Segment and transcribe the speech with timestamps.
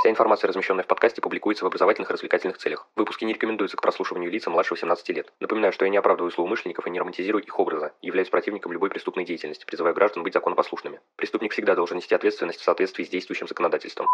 [0.00, 2.88] Вся информация, размещенная в подкасте, публикуется в образовательных и развлекательных целях.
[2.96, 5.30] Выпуски не рекомендуются к прослушиванию лица младше 18 лет.
[5.40, 9.26] Напоминаю, что я не оправдываю злоумышленников и не романтизирую их образа, являюсь противником любой преступной
[9.26, 11.00] деятельности, призываю граждан быть законопослушными.
[11.16, 14.08] Преступник всегда должен нести ответственность в соответствии с действующим законодательством.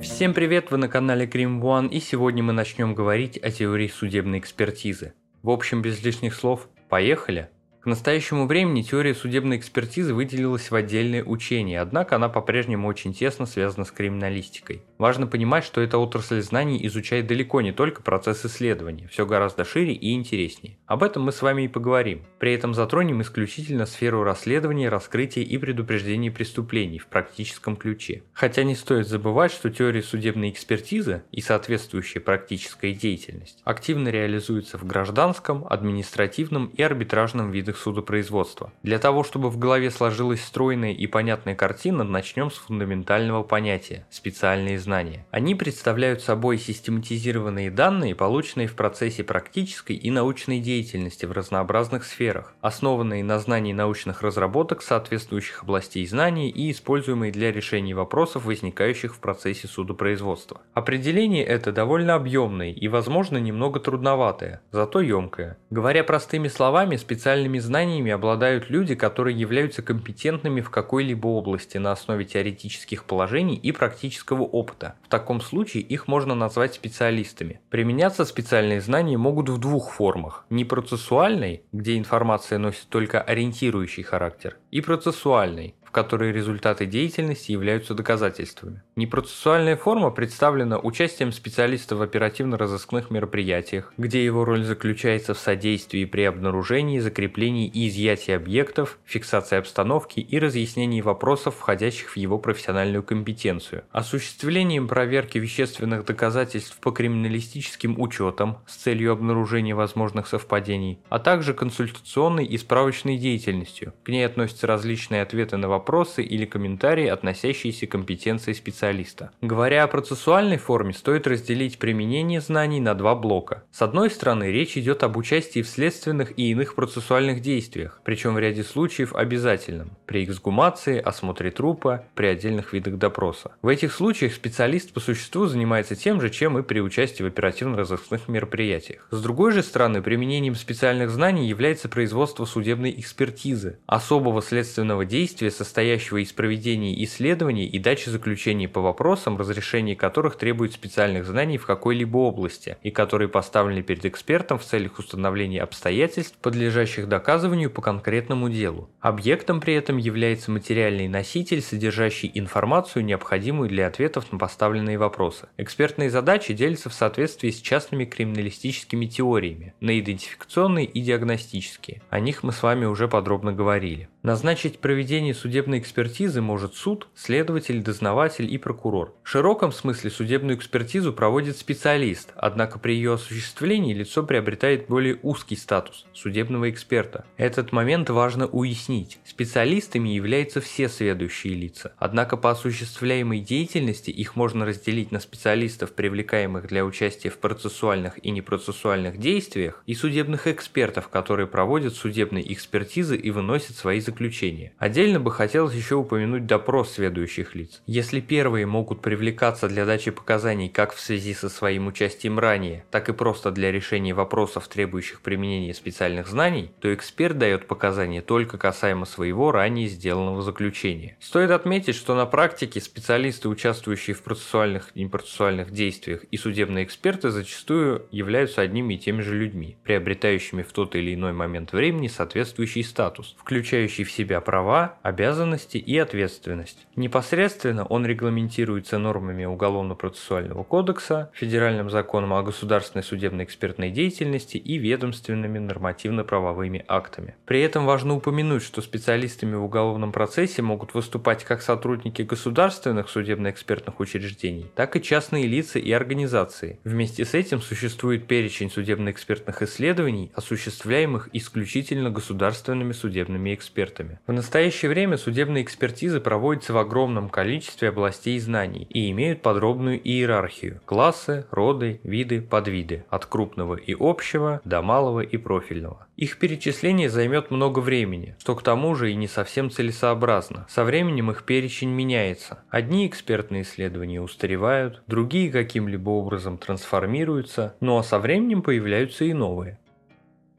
[0.00, 4.38] Всем привет, вы на канале Крим One, и сегодня мы начнем говорить о теории судебной
[4.38, 5.12] экспертизы.
[5.42, 7.48] В общем, без лишних слов, Поехали!
[7.82, 13.44] К настоящему времени теория судебной экспертизы выделилась в отдельное учение, однако она по-прежнему очень тесно
[13.44, 14.82] связана с криминалистикой.
[14.98, 19.94] Важно понимать, что эта отрасль знаний изучает далеко не только процесс исследования, все гораздо шире
[19.94, 20.78] и интереснее.
[20.86, 22.22] Об этом мы с вами и поговорим.
[22.38, 28.22] При этом затронем исключительно сферу расследования, раскрытия и предупреждения преступлений в практическом ключе.
[28.32, 34.86] Хотя не стоит забывать, что теория судебной экспертизы и соответствующая практическая деятельность активно реализуется в
[34.86, 38.72] гражданском, административном и арбитражном видах видах судопроизводства.
[38.82, 44.78] Для того, чтобы в голове сложилась стройная и понятная картина, начнем с фундаментального понятия– специальные
[44.78, 45.26] знания.
[45.30, 52.54] Они представляют собой систематизированные данные, полученные в процессе практической и научной деятельности в разнообразных сферах,
[52.60, 59.18] основанные на знании научных разработок соответствующих областей знаний и используемые для решения вопросов, возникающих в
[59.18, 60.60] процессе судопроизводства.
[60.74, 65.56] Определение это довольно объемное и, возможно, немного трудноватое, зато емкое.
[65.70, 72.24] Говоря простыми словами, специальными знаниями обладают люди, которые являются компетентными в какой-либо области на основе
[72.24, 74.96] теоретических положений и практического опыта.
[75.04, 77.60] В таком случае их можно назвать специалистами.
[77.70, 80.44] Применяться специальные знания могут в двух формах.
[80.50, 87.92] Не процессуальной, где информация носит только ориентирующий характер, и процессуальной, в которой результаты деятельности являются
[87.92, 88.80] доказательствами.
[88.96, 96.22] Непроцессуальная форма представлена участием специалиста в оперативно-розыскных мероприятиях, где его роль заключается в содействии при
[96.22, 103.84] обнаружении, закреплении и изъятии объектов, фиксации обстановки и разъяснении вопросов, входящих в его профессиональную компетенцию,
[103.92, 112.46] осуществлением проверки вещественных доказательств по криминалистическим учетам с целью обнаружения возможных совпадений, а также консультационной
[112.46, 113.92] и справочной деятельностью.
[114.04, 119.32] К ней относятся различные ответы на вопросы вопросы или комментарии, относящиеся к компетенции специалиста.
[119.40, 123.64] Говоря о процессуальной форме, стоит разделить применение знаний на два блока.
[123.72, 128.38] С одной стороны, речь идет об участии в следственных и иных процессуальных действиях, причем в
[128.38, 133.50] ряде случаев обязательном, при эксгумации, осмотре трупа, при отдельных видах допроса.
[133.60, 138.28] В этих случаях специалист по существу занимается тем же, чем и при участии в оперативно-розыскных
[138.28, 139.08] мероприятиях.
[139.10, 145.64] С другой же стороны, применением специальных знаний является производство судебной экспертизы, особого следственного действия со
[145.72, 151.64] состоящего из проведения исследований и дачи заключений по вопросам, разрешение которых требует специальных знаний в
[151.64, 158.50] какой-либо области, и которые поставлены перед экспертом в целях установления обстоятельств, подлежащих доказыванию по конкретному
[158.50, 158.90] делу.
[159.00, 165.48] Объектом при этом является материальный носитель, содержащий информацию, необходимую для ответов на поставленные вопросы.
[165.56, 172.02] Экспертные задачи делятся в соответствии с частными криминалистическими теориями на идентификационные и диагностические.
[172.10, 174.10] О них мы с вами уже подробно говорили.
[174.22, 179.14] Назначить проведение судебной экспертизы может суд, следователь, дознаватель и прокурор.
[179.22, 185.54] В широком смысле судебную экспертизу проводит специалист, однако при ее осуществлении лицо приобретает более узкий
[185.54, 187.26] статус– судебного эксперта.
[187.36, 189.20] Этот момент важно уяснить.
[189.24, 196.66] Специалистами являются все следующие лица, однако по осуществляемой деятельности их можно разделить на специалистов, привлекаемых
[196.66, 203.30] для участия в процессуальных и непроцессуальных действиях, и судебных экспертов, которые проводят судебные экспертизы и
[203.30, 204.72] выносят свои заключения.
[204.78, 207.82] Отдельно бы хотелось еще упомянуть допрос следующих лиц.
[207.86, 213.08] Если первые могут привлекаться для дачи показаний как в связи со своим участием ранее, так
[213.08, 219.04] и просто для решения вопросов, требующих применения специальных знаний, то эксперт дает показания только касаемо
[219.04, 221.16] своего ранее сделанного заключения.
[221.20, 227.30] Стоит отметить, что на практике специалисты, участвующие в процессуальных и непроцессуальных действиях, и судебные эксперты
[227.30, 232.84] зачастую являются одними и теми же людьми, приобретающими в тот или иной момент времени соответствующий
[232.84, 235.41] статус, включающий в себя права, обязанности
[235.78, 236.86] и ответственность.
[236.96, 245.58] Непосредственно он регламентируется нормами Уголовно-процессуального кодекса, Федеральным законом о государственной судебной экспертной деятельности и ведомственными
[245.58, 247.34] нормативно-правовыми актами.
[247.44, 254.00] При этом важно упомянуть, что специалистами в уголовном процессе могут выступать как сотрудники государственных судебно-экспертных
[254.00, 256.78] учреждений, так и частные лица и организации.
[256.84, 264.18] Вместе с этим существует перечень судебно-экспертных исследований, осуществляемых исключительно государственными судебными экспертами.
[264.26, 270.80] В настоящее время судебные экспертизы проводятся в огромном количестве областей знаний и имеют подробную иерархию–
[270.84, 276.06] классы, роды, виды, подвиды, от крупного и общего до малого и профильного.
[276.16, 280.66] Их перечисление займет много времени, что к тому же и не совсем целесообразно.
[280.68, 282.62] Со временем их перечень меняется.
[282.68, 289.78] Одни экспертные исследования устаревают, другие каким-либо образом трансформируются, ну а со временем появляются и новые.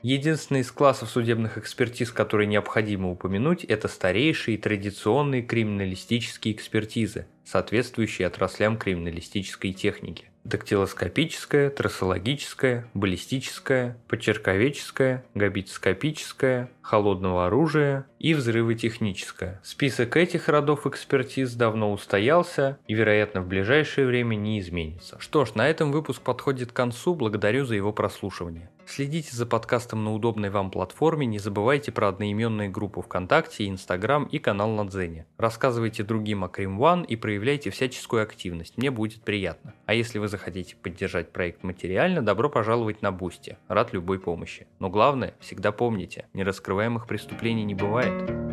[0.04, 8.78] Единственный из классов судебных экспертиз, который необходимо упомянуть, это старейшие традиционные криминалистические экспертизы, соответствующие отраслям
[8.78, 19.62] криминалистической техники дактилоскопическая, трассологическая, баллистическая, почерковеческая, габитоскопическая, холодного оружия и взрывотехническая.
[19.64, 25.18] Список этих родов экспертиз давно устоялся и, вероятно, в ближайшее время не изменится.
[25.20, 28.70] Что ж, на этом выпуск подходит к концу, благодарю за его прослушивание.
[28.86, 34.40] Следите за подкастом на удобной вам платформе, не забывайте про одноименные группы ВКонтакте, Инстаграм и
[34.40, 35.26] канал на Дзене.
[35.38, 39.74] Рассказывайте другим о Крим One и проявляйте всяческую активность, мне будет приятно.
[39.88, 43.58] А если вы захотите поддержать проект материально, добро пожаловать на Boosty.
[43.68, 44.68] Рад любой помощи.
[44.78, 48.53] Но главное, всегда помните, нераскрываемых преступлений не бывает.